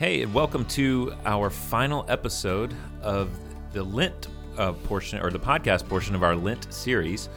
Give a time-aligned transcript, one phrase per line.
[0.00, 3.28] Hey, and welcome to our final episode of
[3.74, 7.28] the Lent uh, portion, or the podcast portion of our Lent series,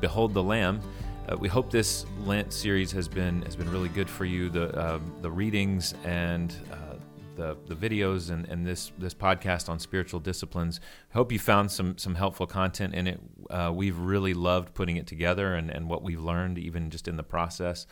[0.00, 0.80] "Behold the Lamb."
[1.28, 4.48] Uh, we hope this Lent series has been has been really good for you.
[4.48, 6.96] The um, the readings and uh,
[7.34, 10.80] the the videos and, and this this podcast on spiritual disciplines.
[11.12, 13.20] Hope you found some some helpful content in it.
[13.50, 17.18] Uh, we've really loved putting it together and and what we've learned even just in
[17.18, 17.86] the process.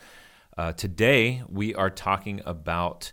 [0.56, 3.12] Uh, today we are talking about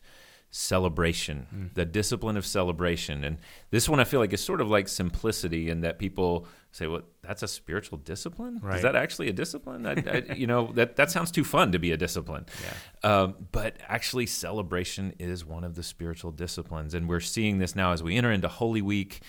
[0.54, 1.74] celebration, mm.
[1.74, 3.24] the discipline of celebration.
[3.24, 3.38] And
[3.70, 7.04] this one I feel like is sort of like simplicity in that people say, well,
[7.22, 8.60] that's a spiritual discipline?
[8.62, 8.76] Right.
[8.76, 9.86] Is that actually a discipline?
[9.86, 12.46] I, I, you know, that, that sounds too fun to be a discipline.
[12.64, 13.10] Yeah.
[13.10, 16.94] Um, but actually, celebration is one of the spiritual disciplines.
[16.94, 19.22] And we're seeing this now as we enter into Holy Week.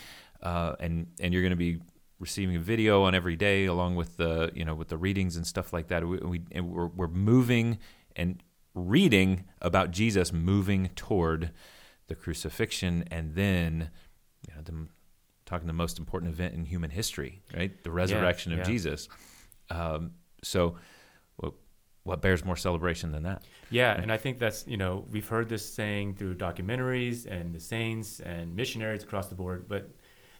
[0.42, 1.78] Uh, and, and you're going to be
[2.18, 5.46] receiving a video on every day along with the, you know, with the readings and
[5.46, 6.06] stuff like that.
[6.06, 7.78] We, we, we're, we're moving
[8.16, 8.42] and
[8.74, 11.50] reading about Jesus moving toward
[12.08, 13.90] the crucifixion and then
[14.48, 14.88] you know, the,
[15.46, 17.82] talking the most important event in human history, right?
[17.82, 18.72] The resurrection yeah, of yeah.
[18.72, 19.08] Jesus.
[19.70, 20.76] Um, so,
[21.36, 21.54] what,
[22.04, 23.44] what bears more celebration than that?
[23.70, 27.60] Yeah, and I think that's you know we've heard this saying through documentaries and the
[27.60, 29.90] saints and missionaries across the board, but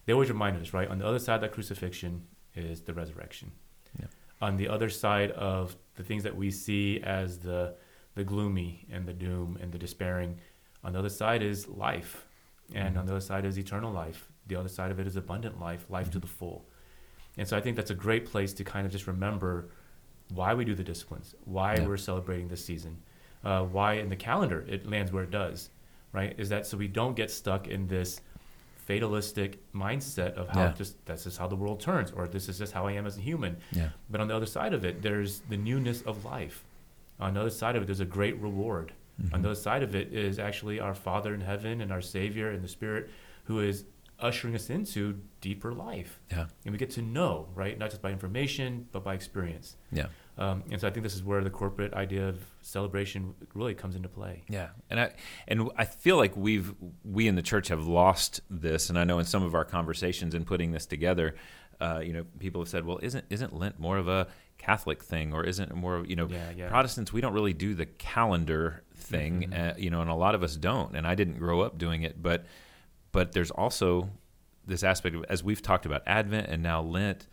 [0.05, 0.87] they always remind us, right?
[0.87, 2.23] On the other side of that crucifixion
[2.55, 3.51] is the resurrection.
[3.99, 4.07] Yeah.
[4.41, 7.75] On the other side of the things that we see as the
[8.15, 10.37] the gloomy and the doom and the despairing.
[10.83, 12.25] On the other side is life,
[12.73, 12.99] and mm-hmm.
[12.99, 14.27] on the other side is eternal life.
[14.47, 16.13] The other side of it is abundant life, life mm-hmm.
[16.13, 16.65] to the full.
[17.37, 19.69] And so I think that's a great place to kind of just remember
[20.33, 21.87] why we do the disciplines, why yeah.
[21.87, 22.97] we're celebrating this season,
[23.43, 25.69] uh, why in the calendar it lands where it does,
[26.11, 26.35] right?
[26.37, 28.21] Is that so we don't get stuck in this
[28.75, 30.73] fatalistic mindset of how yeah.
[30.73, 33.17] just that's just how the world turns, or this is just how I am as
[33.17, 33.57] a human.
[33.71, 33.89] Yeah.
[34.09, 36.63] But on the other side of it, there's the newness of life
[37.19, 38.93] on the other side of it, there's a great reward.
[39.21, 39.35] Mm-hmm.
[39.35, 42.49] On the other side of it is actually our Father in heaven and our Savior
[42.49, 43.09] and the Spirit
[43.45, 43.85] who is
[44.19, 46.19] ushering us into deeper life.
[46.31, 46.45] Yeah.
[46.65, 47.77] And we get to know, right?
[47.77, 49.75] Not just by information, but by experience.
[49.91, 50.07] Yeah.
[50.37, 53.95] Um, and so I think this is where the corporate idea of celebration really comes
[53.95, 54.43] into play.
[54.49, 54.69] Yeah.
[54.89, 55.11] And I
[55.47, 59.19] and I feel like we've we in the church have lost this and I know
[59.19, 61.35] in some of our conversations in putting this together,
[61.79, 64.27] uh, you know, people have said, well, isn't isn't Lent more of a
[64.63, 66.69] Catholic thing, or isn't it more, you know, yeah, yeah.
[66.69, 69.71] Protestants, we don't really do the calendar thing, mm-hmm.
[69.71, 70.95] uh, you know, and a lot of us don't.
[70.95, 72.45] And I didn't grow up doing it, but,
[73.11, 74.09] but there's also
[74.65, 77.27] this aspect of, as we've talked about Advent and now Lent,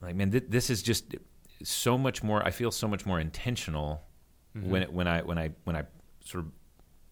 [0.00, 1.16] like, man, th- this is just
[1.64, 4.04] so much more, I feel so much more intentional
[4.56, 4.70] mm-hmm.
[4.70, 5.86] when, when I, when I, when I
[6.24, 6.52] sort of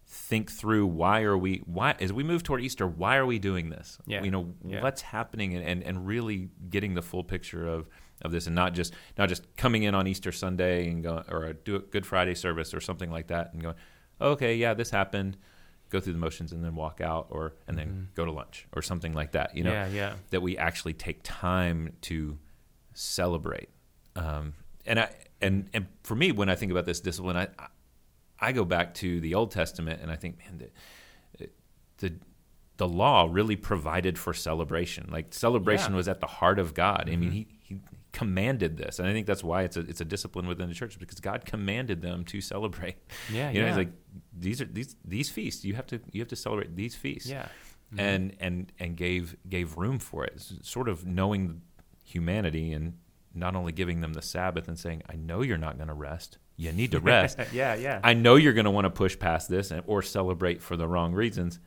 [0.09, 3.71] think through why are we why as we move toward Easter why are we doing
[3.71, 4.23] this yeah.
[4.23, 4.81] you know yeah.
[4.81, 7.89] what's happening and, and and really getting the full picture of
[8.23, 11.53] of this and not just not just coming in on Easter Sunday and go or
[11.53, 13.75] do a Good Friday service or something like that and going,
[14.21, 15.37] okay, yeah, this happened,
[15.91, 18.03] go through the motions and then walk out or and then mm-hmm.
[18.15, 19.57] go to lunch or something like that.
[19.57, 20.15] You know, yeah, yeah.
[20.31, 22.39] that we actually take time to
[22.95, 23.69] celebrate.
[24.15, 24.55] Um,
[24.87, 27.49] and I and and for me, when I think about this discipline, I
[28.39, 30.71] I go back to the Old Testament and I think, man,
[31.39, 31.49] the
[31.99, 32.15] the
[32.77, 35.09] the law really provided for celebration.
[35.11, 35.97] Like celebration yeah.
[35.97, 37.07] was at the heart of God.
[37.07, 37.13] Mm-hmm.
[37.13, 37.37] I mean, mm-hmm.
[37.37, 37.81] he, he
[38.13, 40.99] commanded this, and I think that's why it's a it's a discipline within the church
[40.99, 42.97] because God commanded them to celebrate.
[43.33, 43.71] Yeah, you know, yeah.
[43.71, 43.93] He's like
[44.39, 47.29] these are these these feasts you have to you have to celebrate these feasts.
[47.29, 47.49] Yeah,
[47.93, 48.01] mm-hmm.
[48.01, 51.63] and and and gave gave room for it, sort of knowing
[52.05, 52.95] humanity and
[53.35, 56.39] not only giving them the Sabbath and saying, I know you're not going to rest.
[56.57, 57.39] You need to rest.
[57.53, 58.01] yeah, yeah.
[58.03, 60.89] I know you're going to want to push past this and, or celebrate for the
[60.89, 61.59] wrong reasons.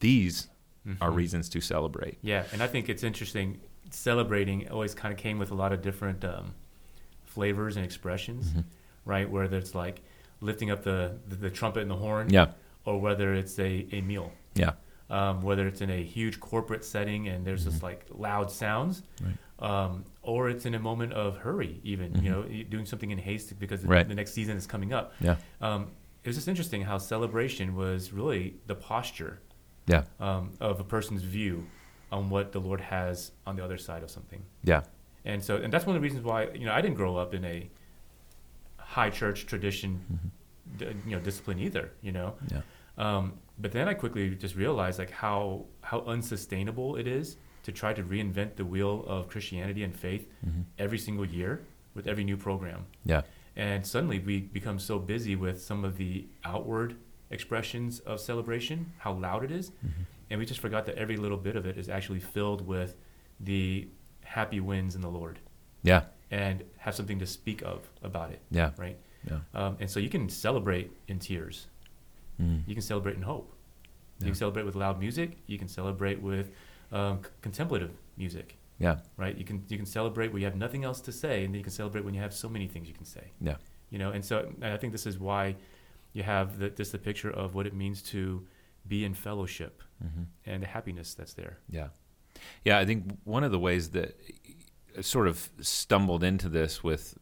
[0.00, 0.48] These
[0.86, 1.02] mm-hmm.
[1.02, 2.18] are reasons to celebrate.
[2.22, 5.82] Yeah, and I think it's interesting celebrating always kind of came with a lot of
[5.82, 6.54] different um,
[7.24, 8.60] flavors and expressions, mm-hmm.
[9.04, 9.28] right?
[9.28, 10.02] Whether it's like
[10.40, 12.48] lifting up the, the, the trumpet and the horn, yeah,
[12.84, 14.72] or whether it's a, a meal, yeah,
[15.10, 17.70] um, whether it's in a huge corporate setting and there's mm-hmm.
[17.70, 19.34] just like loud sounds, right.
[19.60, 22.24] Um, or it's in a moment of hurry, even mm-hmm.
[22.24, 24.08] you know, doing something in haste because right.
[24.08, 25.12] the, next season is coming up.
[25.20, 25.88] Yeah, um,
[26.24, 29.40] it was just interesting how celebration was really the posture,
[29.86, 31.66] yeah, um, of a person's view
[32.10, 34.42] on what the Lord has on the other side of something.
[34.64, 34.82] Yeah.
[35.24, 37.34] And so, and that's one of the reasons why you know I didn't grow up
[37.34, 37.70] in a
[38.78, 40.00] high church tradition,
[40.76, 41.08] mm-hmm.
[41.08, 41.92] you know, discipline either.
[42.00, 42.34] You know.
[42.50, 42.62] Yeah.
[42.96, 47.36] Um, but then I quickly just realized like how how unsustainable it is
[47.70, 50.62] to try to reinvent the wheel of Christianity and faith mm-hmm.
[50.78, 51.52] every single year
[51.94, 52.86] with every new program.
[53.04, 53.22] Yeah.
[53.56, 56.96] And suddenly we become so busy with some of the outward
[57.30, 61.36] expressions of celebration, how loud it is, mm-hmm and we just forgot that every little
[61.36, 62.96] bit of it is actually filled with
[63.40, 63.88] the
[64.22, 65.40] happy wins in the Lord.
[65.82, 66.04] Yeah.
[66.30, 68.40] And have something to speak of about it.
[68.50, 68.70] Yeah.
[68.76, 68.96] Right.
[69.28, 69.40] Yeah.
[69.54, 71.66] Um, and so you can celebrate in tears.
[72.40, 72.62] Mm.
[72.66, 73.52] You can celebrate in hope.
[74.20, 75.38] You can celebrate with loud music.
[75.46, 76.50] You can celebrate with
[76.92, 78.56] um, c- contemplative music.
[78.78, 78.98] Yeah.
[79.16, 79.36] Right.
[79.36, 81.64] You can you can celebrate when you have nothing else to say, and then you
[81.64, 83.32] can celebrate when you have so many things you can say.
[83.40, 83.56] Yeah.
[83.90, 85.56] You know, and so and I think this is why
[86.12, 88.46] you have the, this the picture of what it means to
[88.88, 91.58] be in fellowship hmm and the happiness that's there.
[91.68, 91.88] Yeah.
[92.64, 94.18] Yeah, I think one of the ways that
[94.96, 97.18] I sort of stumbled into this with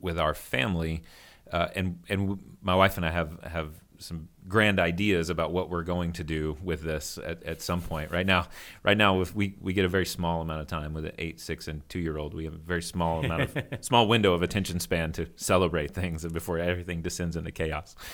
[0.00, 1.02] with our family,
[1.50, 3.70] uh, and and my wife and I have have
[4.02, 8.10] some grand ideas about what we're going to do with this at, at some point.
[8.10, 8.46] Right now,
[8.82, 11.40] right now, if we we get a very small amount of time with an eight,
[11.40, 14.42] six, and two year old, we have a very small amount of small window of
[14.42, 17.96] attention span to celebrate things before everything descends into chaos.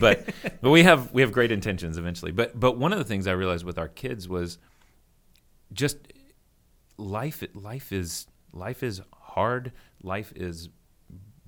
[0.00, 0.28] But
[0.60, 2.32] but we have we have great intentions eventually.
[2.32, 4.58] But but one of the things I realized with our kids was
[5.72, 5.98] just
[6.96, 10.68] life life is life is hard life is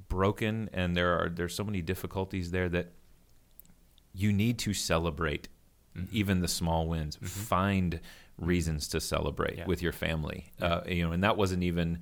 [0.09, 2.93] broken and there are there's so many difficulties there that
[4.17, 5.49] you need to celebrate
[6.13, 7.17] even the small wins.
[7.23, 8.01] Find
[8.39, 9.67] reasons to celebrate Yeah.
[9.67, 10.53] with your family.
[10.61, 12.01] Uh, you know and that wasn't even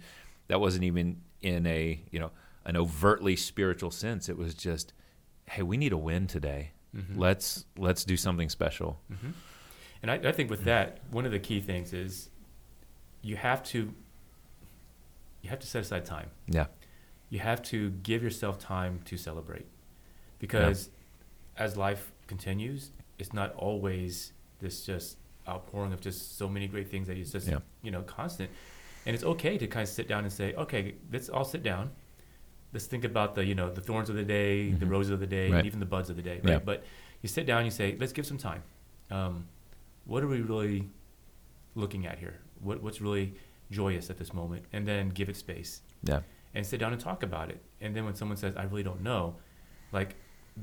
[0.49, 2.31] that wasn't even in a you know
[2.65, 4.29] an overtly spiritual sense.
[4.29, 4.93] It was just
[5.49, 6.71] hey we need a win today.
[6.97, 7.17] Mhm.
[7.17, 9.01] let's let's do something special.
[9.09, 9.31] Hmm
[10.03, 12.31] And I, I think with that, one of the key things is
[13.23, 13.93] you have to
[15.43, 16.31] you have to set aside time.
[16.49, 16.67] yeah.
[17.31, 19.67] You have to give yourself time to celebrate,
[20.39, 20.91] because
[21.57, 25.19] as life continues, it's not always this just
[25.49, 27.59] outpouring of just so many great things that it's just Yeah.
[27.83, 28.51] you know constant.
[29.07, 31.91] And it's okay to kind of sit down and say, okay, let's all sit down.
[32.73, 34.91] Let's think about the you know the thorns of the day, the Mhm.
[34.91, 35.59] roses of the day, Right.
[35.59, 36.41] and even the buds of the day.
[36.43, 36.55] Right?
[36.55, 36.59] Yeah.
[36.59, 36.85] But
[37.23, 38.63] you sit down, and you say, let's give some time.
[39.11, 39.47] Um,
[40.07, 40.91] what are we really
[41.75, 42.41] looking at here?
[42.61, 43.35] What, what's really
[43.71, 44.65] joyous at this moment?
[44.73, 46.21] And then give it space yeah
[46.55, 47.61] and sit down and talk about it.
[47.81, 49.37] And then when someone says, I really don't know,
[49.93, 50.15] like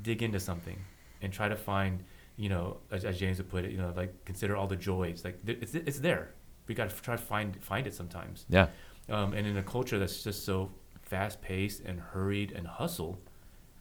[0.01, 0.79] dig into something
[1.21, 2.03] and try to find,
[2.37, 5.23] you know, as, as James would put it, you know, like consider all the joys.
[5.25, 6.33] Like th- it's, it's there.
[6.67, 8.45] We got to try to find, find it sometimes.
[8.49, 8.67] yeah
[9.09, 10.71] Um, and in a culture that's just so
[11.01, 13.19] fast paced and hurried and hustle,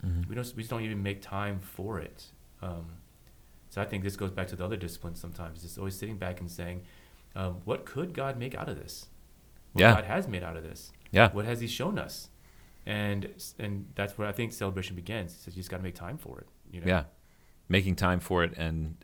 [0.05, 0.27] Mhm.
[0.29, 2.25] we don't, we just don't even make time for it.
[2.63, 2.87] Um,
[3.69, 5.63] so I think this goes back to the other disciplines sometimes.
[5.63, 6.83] It's always sitting back and saying,
[7.37, 9.06] um, what could God make out of this?
[9.73, 9.95] What Yeah.
[9.95, 12.29] God has made out of this yeah what has he shown us
[12.91, 13.21] and
[13.59, 15.31] and that's where i think celebration begins.
[15.41, 16.87] So you just got to make time for it you know?
[16.87, 17.05] Yeah.
[17.69, 18.97] Making time for it and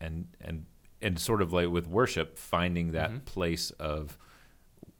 [0.00, 0.66] and and
[1.00, 3.24] and sort of like with worship finding that Mhm.
[3.24, 4.18] place of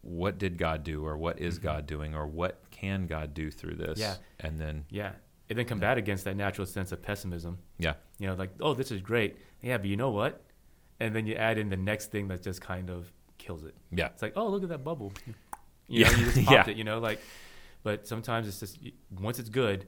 [0.02, 1.62] what did god do or what is Mhm.
[1.62, 3.98] god doing or what can god do through this?
[3.98, 4.16] Yeah.
[4.40, 5.12] and then yeah.
[5.50, 7.58] And then combat against that natural sense of pessimism.
[7.78, 7.94] Yeah.
[8.18, 9.36] You know like oh this is great.
[9.62, 10.42] Yeah but you know what?
[11.00, 13.74] And then you add in the next thing that just kind of kills it.
[13.90, 14.06] Yeah.
[14.14, 15.12] It's like oh look at that bubble.
[15.26, 15.34] You
[16.00, 16.10] Yeah.
[16.10, 16.72] know, you just popped Yeah.
[16.72, 17.20] it you know like
[17.84, 18.78] but sometimes it's just
[19.20, 19.86] once it's good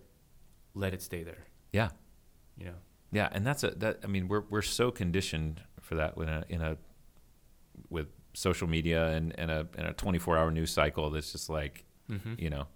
[0.74, 1.88] let it stay there yeah
[2.56, 2.74] you know
[3.10, 6.44] yeah and that's a that i mean we're we're so conditioned for that in a
[6.48, 6.76] in a
[7.90, 11.84] with social media and and a and a 24 hour news cycle that's just like
[12.10, 12.34] mm-hmm.
[12.38, 12.66] you know,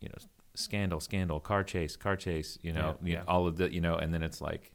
[0.00, 0.16] you know,
[0.54, 3.32] scandal, scandal, car chase, car chase, you know, Yeah, you know, yeah.
[3.32, 4.72] all of the, you know, and then it's like,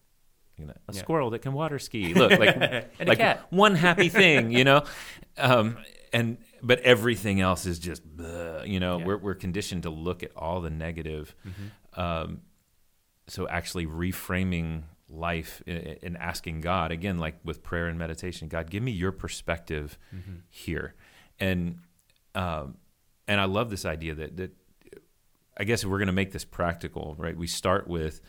[0.57, 0.99] you know, a Yeah.
[0.99, 2.13] squirrel that can water ski.
[2.13, 4.83] Look, like, like one happy thing, you know,
[5.37, 5.77] um,
[6.11, 9.05] and but everything else is just, bleh, you know, Yeah.
[9.05, 11.35] we're we're conditioned to look at all the negative.
[11.47, 11.99] mm-hmm.
[11.99, 12.41] Um,
[13.27, 18.81] so actually reframing life and asking God again, like with prayer and meditation, God, give
[18.83, 20.35] me your perspective Mm-hmm.
[20.49, 20.95] here
[21.39, 21.79] and
[22.35, 22.77] um,
[23.27, 24.51] and I love this idea that that
[25.57, 27.35] I guess if we're going to make this practical, right?
[27.35, 28.21] We start with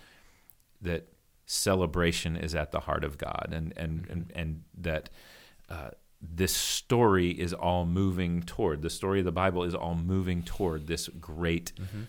[0.82, 1.06] that
[1.46, 5.10] celebration is at the heart of God, and and and, and that
[5.68, 5.90] uh,
[6.22, 10.86] this story is all moving toward the story of the Bible is all moving toward
[10.86, 12.02] this great Mm-hmm.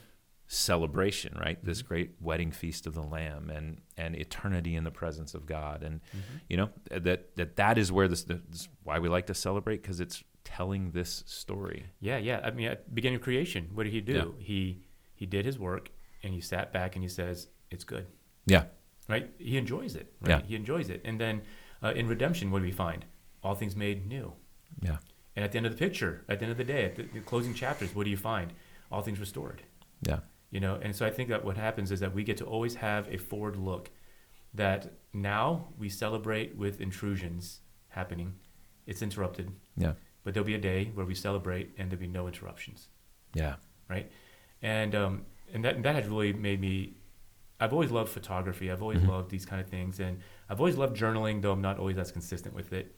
[0.48, 1.64] celebration, right?
[1.64, 5.82] This great wedding feast of the Lamb and and eternity in the presence of God,
[5.84, 6.38] and Mm-hmm.
[6.50, 10.00] you know that that that is where this, this why we like to celebrate because
[10.02, 11.86] it's telling this story.
[12.02, 12.42] Yeah, yeah.
[12.44, 14.36] I mean, at the beginning of creation, what did he do?
[14.40, 14.82] He
[15.16, 15.90] he did his work,
[16.24, 18.08] and he sat back and he says, "It's good."
[18.46, 18.64] Yeah,
[19.08, 19.30] Right?
[19.38, 20.12] He enjoys it.
[20.20, 20.30] Right?
[20.32, 20.42] Yeah.
[20.46, 21.02] He enjoys it.
[21.06, 21.44] And then
[21.84, 23.06] uh, in redemption, what do we find?
[23.44, 24.34] All things made new.
[24.82, 24.98] yeah,
[25.36, 27.04] And at the end of the picture, at the end of the day, at the,
[27.04, 28.54] the closing chapters, what do you find?
[28.92, 29.64] All things restored.
[30.08, 30.20] yeah,
[30.52, 32.76] You know, and so I think that what happens is that we get to always
[32.76, 33.90] have a forward look.
[34.54, 38.34] That now we celebrate with intrusions happening.
[38.86, 39.94] It's interrupted, yeah,
[40.24, 42.90] but there'll be a day where we celebrate and there'll be no interruptions.
[43.34, 43.56] yeah,
[43.88, 44.12] right?
[44.62, 46.96] And um, and that that has really made me.
[47.62, 48.70] I've always loved photography.
[48.70, 49.08] I've always Mhm.
[49.08, 50.20] loved these kind of things, and
[50.50, 52.94] I've always loved journaling, though I'm not always as consistent with it.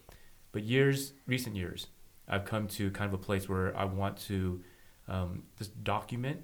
[0.53, 1.87] But years, recent years,
[2.29, 4.63] I've come to kind of a place where I want to
[5.09, 6.39] um, just document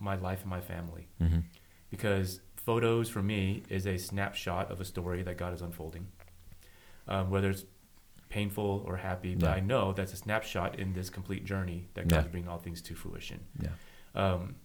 [0.00, 1.40] my life and my family hmm
[1.90, 6.06] because photos for me is a snapshot of a story that God is unfolding.
[7.06, 7.64] um, whether it's
[8.30, 9.34] painful or happy.
[9.36, 9.56] But Yeah.
[9.56, 12.16] I know that's a snapshot in this complete journey that Yeah.
[12.22, 13.40] God's bringing all things to fruition.
[13.60, 13.68] Yeah.
[14.14, 14.56] Um,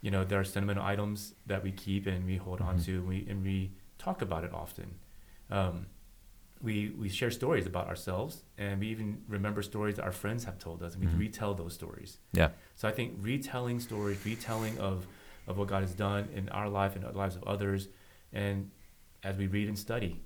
[0.00, 2.84] you know, there are sentimental items that we keep and we hold on Mhm.
[2.84, 4.94] to, and we and we talk about it often.
[5.50, 5.86] Um,
[6.62, 10.58] we we share stories about ourselves, and we even remember stories that our friends have
[10.58, 11.18] told us, and we Mhm.
[11.18, 12.18] retell those stories.
[12.32, 12.50] Yeah.
[12.74, 15.06] So I think retelling stories, retelling of
[15.46, 17.88] of what God has done in our life and the lives of others,
[18.32, 18.70] and
[19.22, 20.20] as we read and study,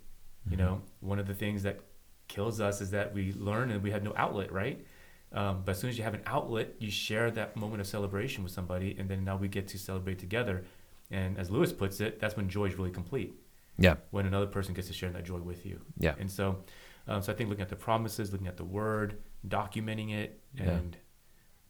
[0.50, 0.58] you Mhm.
[0.58, 1.80] know, one of the things that
[2.28, 4.84] kills us is that we learn and we have no outlet, right?
[5.32, 8.42] Um, but as soon as you have an outlet, you share that moment of celebration
[8.42, 10.64] with somebody, and then now we get to celebrate together.
[11.10, 13.32] And as Lewis puts it, that's when joy is really complete.
[13.78, 13.96] Yeah.
[14.10, 15.80] When another person gets to share that joy with you.
[15.98, 16.14] Yeah.
[16.18, 16.64] And so,
[17.08, 20.70] um, so I think looking at the promises, looking at the word, documenting it, Yeah.
[20.70, 20.96] and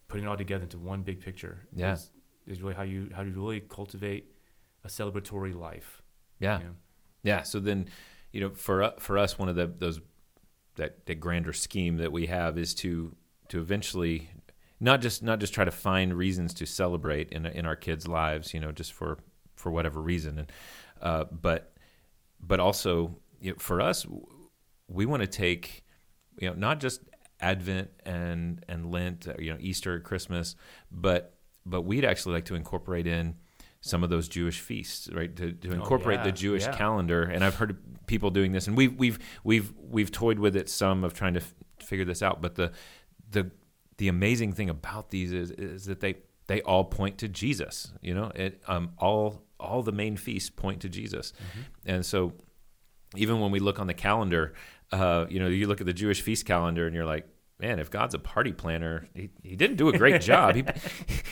[0.07, 1.93] putting it all together into one big picture Yeah.
[1.93, 2.11] is,
[2.45, 4.31] is really how you how you really cultivate
[4.83, 6.01] a celebratory life.
[6.39, 6.59] Yeah.
[6.59, 6.75] you know?
[7.23, 7.43] Yeah.
[7.43, 7.87] So then,
[8.31, 10.01] you know, for u- for us, one of the those
[10.75, 13.15] that that grander scheme that we have is to
[13.49, 14.29] to eventually
[14.79, 18.53] not just not just try to find reasons to celebrate in in our kids' lives,
[18.53, 19.19] you know, just for
[19.55, 20.51] for whatever reason, and
[21.01, 21.72] uh, but
[22.45, 24.05] but also you know, for us,
[24.87, 25.83] we want to take
[26.39, 27.01] you know not just
[27.39, 30.55] Advent and and Lent, uh, you know, Easter, Christmas,
[30.91, 31.35] but
[31.65, 33.35] but we'd actually like to incorporate in
[33.81, 35.35] some of those Jewish feasts, right?
[35.35, 36.75] To, to incorporate yeah, the Jewish yeah.
[36.75, 40.69] calendar, and I've heard people doing this, and we've we've we've we've toyed with it
[40.69, 42.41] some of trying to f- figure this out.
[42.41, 42.71] But the
[43.29, 43.51] the
[43.97, 46.15] the amazing thing about these is is that they
[46.47, 47.91] they all point to Jesus.
[48.01, 51.33] You know, it um all all the main feasts point to Jesus,
[51.85, 52.33] and so
[53.15, 54.53] even when we look on the calendar,
[54.91, 57.27] uh, you know, you look at the Jewish feast calendar, and you're like.
[57.59, 60.55] Man, if God's a party planner, he, he didn't do a great job.
[60.55, 60.65] He,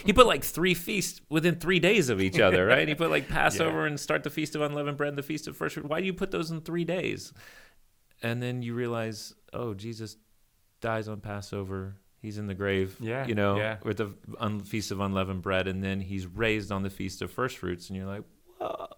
[0.05, 2.87] he put like three feasts within three days of each other, right?
[2.87, 5.57] He put like Passover and start the Feast of Unleavened Bread and the Feast of
[5.57, 5.89] First Fruit.
[5.89, 7.33] Why do you put those in three days?
[8.21, 10.15] And then you realize, oh, Jesus
[10.79, 11.97] dies on Passover.
[12.21, 13.77] He's in the grave, Yeah, you know, yeah.
[13.83, 15.67] with the un- Feast of Unleavened Bread.
[15.67, 17.89] And then he's raised on the Feast of First Fruits.
[17.89, 18.23] And you're like,
[18.59, 18.89] Whoa.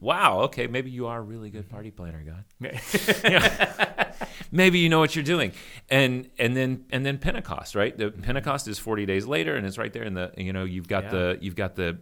[0.00, 1.74] wow, okay, maybe you are a really good mm-hmm.
[1.74, 2.44] party planner, God.
[4.52, 5.52] maybe you know what you're doing
[5.88, 8.22] and and then and then pentecost right the mm-hmm.
[8.22, 11.04] pentecost is 40 days later and it's right there in the you know you've got
[11.04, 11.10] Yeah.
[11.10, 11.98] the you've got the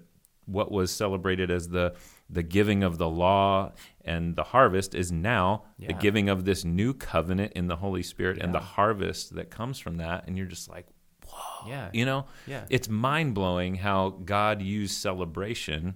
[0.47, 1.95] what was celebrated as the
[2.31, 3.73] the giving of the law
[4.05, 8.39] and the harvest is now the giving of this new covenant in the holy spirit
[8.41, 10.27] and the harvest that comes from that.
[10.27, 10.87] And you're just like
[11.67, 12.27] yeah, you know?
[12.47, 15.95] Yeah, it's mind-blowing how god used celebration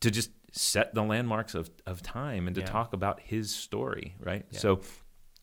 [0.00, 2.66] to just set the landmarks of, of time and to Yeah.
[2.66, 4.44] talk about his story right?
[4.50, 4.58] Yeah.
[4.58, 4.80] so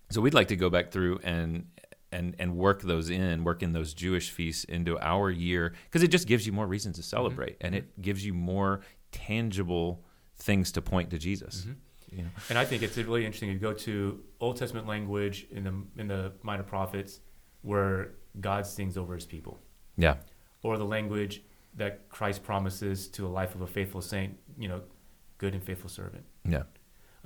[0.09, 1.67] so we'd like to go back through and
[2.11, 6.09] and and work those in work in those jewish feasts into our year because it
[6.09, 7.09] just gives you more reasons to mm-hmm.
[7.09, 7.85] celebrate and mm-hmm.
[7.85, 8.81] it gives you more
[9.25, 10.03] tangible
[10.35, 11.65] things to point to jesus
[12.11, 13.49] you know And I think it's really interesting.
[13.49, 13.93] You go to
[14.39, 17.19] Old Testament language in the in the Minor Prophets,
[17.69, 17.95] where
[18.39, 19.55] God sings over His people,
[20.05, 20.15] yeah
[20.65, 21.35] or the language
[21.81, 24.31] that Christ promises to a life of a faithful saint.
[24.63, 24.79] You know,
[25.37, 26.23] good and faithful servant.
[26.55, 26.63] yeah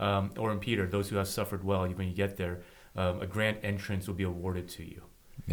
[0.06, 2.56] Um, or in Peter, those who have suffered well, when you get there,
[3.02, 5.02] um, a grand entrance will be awarded to you.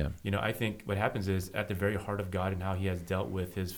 [0.01, 2.61] yeah You know, I think what happens is at the very heart of God and
[2.69, 3.71] how He has dealt with His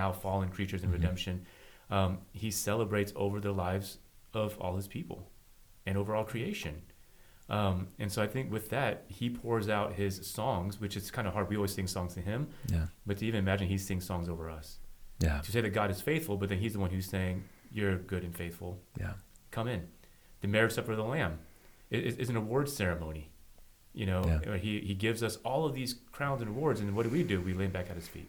[0.00, 0.98] now fallen creatures in Mhm.
[0.98, 1.34] redemption,
[1.90, 3.98] um, He celebrates over the lives
[4.34, 5.30] of all His people
[5.86, 6.82] and over all creation.
[7.48, 11.28] Um, and so I think with that, He pours out His songs, which is kind
[11.28, 11.48] of hard.
[11.48, 14.50] We always sing songs to Him, yeah but to even imagine He sings songs over
[14.50, 14.78] us.
[15.20, 17.96] yeah To say that God is faithful, but then He's the one who's saying, "You're
[17.98, 18.80] good and faithful.
[18.98, 19.12] yeah
[19.52, 19.86] Come in."
[20.40, 21.38] The marriage supper of the Lamb
[21.90, 23.30] is, is an award ceremony.
[23.94, 24.56] You know, Yeah.
[24.58, 27.40] He he gives us all of these crowns and awards, and what do we do?
[27.40, 28.28] We lay 'em back at his feet.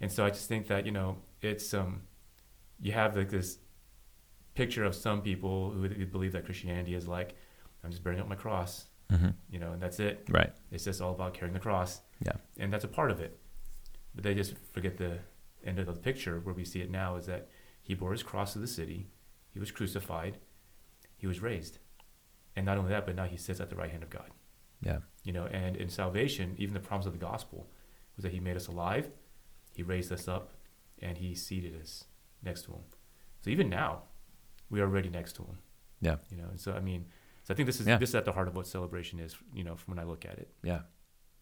[0.00, 2.02] And so I just think that you know it's um,
[2.80, 3.58] you have like this
[4.54, 7.34] picture of some people who who believe that Christianity is like,
[7.84, 10.26] I'm just bearing up my cross, hmm you know, and that's it.
[10.30, 12.00] right It's just all about carrying the cross.
[12.24, 12.32] Yeah.
[12.58, 13.38] And that's a part of it.
[14.14, 15.18] But they just forget the
[15.64, 17.48] end of the picture where we see it now is that
[17.82, 19.08] he bore his cross to the city,
[19.52, 20.38] he was crucified,
[21.16, 21.78] he was raised.
[22.56, 24.30] And not only that, but now he sits at the right hand of God.
[24.80, 27.68] yeah You know, and in salvation, even the promise of the gospel
[28.16, 29.10] was that he made us alive,
[29.74, 30.52] he raised us up,
[31.00, 32.04] and he seated us
[32.46, 32.80] next to him.
[33.42, 34.02] So even now,
[34.70, 35.58] we are already next to him.
[36.00, 36.16] Yeah.
[36.30, 37.04] You know, and so I mean,
[37.44, 37.98] so I think this is Yeah.
[37.98, 40.24] this is at the heart of what celebration is, you know, from when I look
[40.24, 40.48] at it.
[40.62, 40.80] Yeah,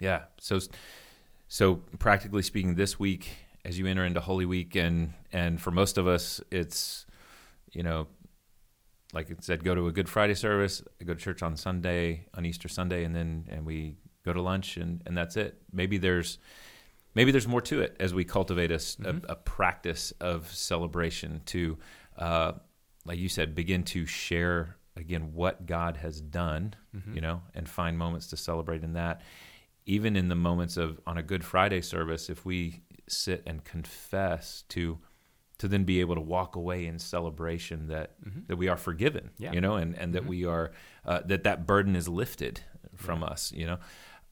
[0.00, 0.24] yeah.
[0.40, 0.58] So,
[1.48, 3.30] so practically speaking, this week
[3.64, 7.06] as you enter into Holy Week, and and for most of us, it's
[7.72, 8.06] you know,
[9.12, 12.44] like it said, go to a Good Friday service, go to church on Sunday, on
[12.44, 15.62] Easter Sunday, and then and we go to lunch, and and that's it.
[15.72, 16.38] Maybe there's
[17.14, 21.40] maybe there's more to it as we cultivate a, s- a- a practice of celebration
[21.46, 21.78] to,
[22.18, 22.52] uh,
[23.04, 27.14] like you said, begin to share again what God has done, Mhm.
[27.14, 29.20] you know, and find moments to celebrate in that.
[29.86, 34.62] Even in the moments of on a Good Friday service, if we sit and confess
[34.70, 34.98] to
[35.58, 38.46] to then be able to walk away in celebration that Mhm.
[38.48, 39.52] that we are forgiven, Yeah.
[39.52, 40.28] you know, and and that Mhm.
[40.28, 40.72] we are
[41.04, 42.60] uh, that that burden is lifted
[42.96, 43.26] from Yeah.
[43.28, 43.78] us, you know.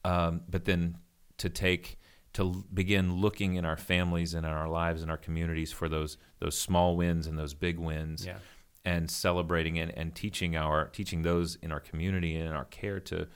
[0.03, 0.97] Um, but then
[1.37, 1.97] to take
[2.33, 6.17] to begin looking in our families and in our lives and our communities for those
[6.39, 8.37] those small wins and those big wins Yeah.
[8.83, 12.99] and celebrating and, and teaching our teaching those in our community and in our care
[13.01, 13.27] to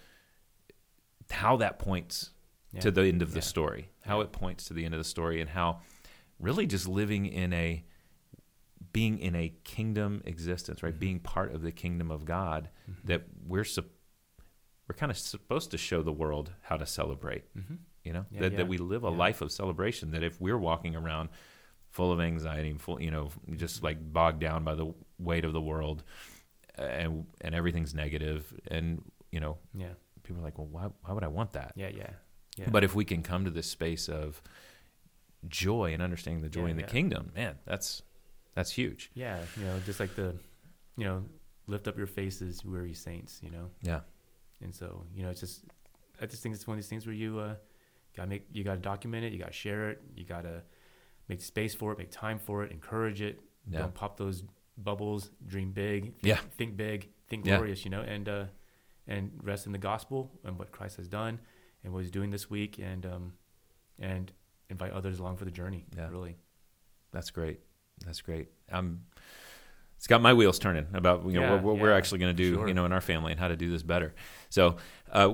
[1.32, 2.32] how that points
[2.74, 2.82] Yeah.
[2.82, 3.36] to the end of Yeah.
[3.36, 5.82] the story how it points to the end of the story and how
[6.40, 7.84] really just living in a
[8.94, 11.00] being in a kingdom existence right Mhm.
[11.00, 13.04] being part of the kingdom of god Mhm.
[13.06, 13.66] that we're
[14.88, 17.80] we're kind of supposed to show the world how to celebrate Mhm.
[18.08, 18.58] You know Yeah, that, yeah.
[18.60, 19.18] that we live a Yeah.
[19.26, 21.30] life of celebration that if we're walking around
[21.92, 24.88] full of anxiety and full you know just like bogged down by the
[25.20, 26.04] weight of the world
[26.80, 28.42] uh, and and everything's negative
[28.76, 28.88] and
[29.32, 29.94] you know Yeah.
[30.24, 31.90] people are like well why, why would i want that Yeah.
[32.02, 32.14] Yeah.
[32.58, 32.70] Yeah.
[32.72, 34.42] but if we can come to this space of
[35.48, 38.02] joy and understanding the joy in the kingdom man that's
[38.56, 40.36] that's huge Yeah, you know, just like the,
[40.98, 41.24] you know,
[41.68, 43.70] lift up your faces, weary saints, you know.
[43.84, 44.00] yeah
[44.64, 45.62] And so, you know, it's just,
[46.20, 47.56] I just think it's one of these things where you uh,
[48.18, 50.64] gotta make, you gotta document it, you gotta share it, you gotta
[51.30, 53.40] make space for it, make time for it, encourage it.
[53.70, 54.44] yeah Don't pop those
[54.78, 55.30] bubbles.
[55.46, 56.04] Dream big.
[56.04, 56.40] Think, Yeah.
[56.58, 57.10] Think big.
[57.30, 57.56] Think Yeah.
[57.58, 57.86] glorious.
[57.86, 58.46] You know, and uh,
[59.08, 61.40] and rest in the gospel and what Christ has done
[61.84, 63.34] and what He's doing this week, and um,
[64.00, 64.32] and
[64.70, 65.86] invite others along for the journey.
[65.96, 66.10] Yeah.
[66.10, 66.36] Really.
[67.12, 67.60] That's great.
[68.06, 68.50] That's great.
[68.72, 69.02] Um,
[69.98, 72.44] it's got my wheels turning about you know Yeah, what, what we're actually going to
[72.44, 72.68] do sure.
[72.68, 74.14] you know in our family and how to do this better.
[74.50, 74.78] So
[75.12, 75.34] uh,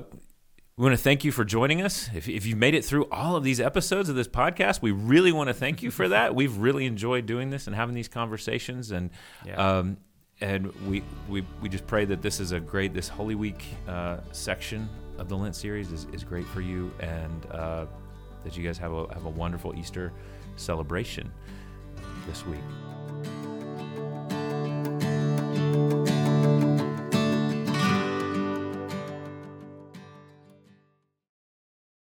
[0.76, 2.10] we want to thank you for joining us.
[2.14, 5.30] If, if you made it through all of these episodes of this podcast, we really
[5.30, 6.34] want to thank you for that.
[6.34, 9.10] We've really enjoyed doing this and having these conversations and.
[9.46, 9.54] Yeah.
[9.54, 9.98] Um,
[10.40, 14.18] and we, we, we just pray that this is a great, this Holy Week uh,
[14.32, 17.86] section of the Lent series is, is great for you and uh,
[18.42, 20.12] that you guys have a, have a wonderful Easter
[20.56, 21.30] celebration
[22.26, 22.58] this week.